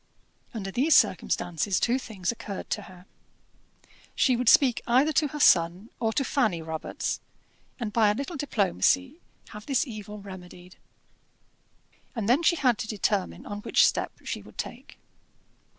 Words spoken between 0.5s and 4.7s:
Under these circumstances two things occurred to her. She would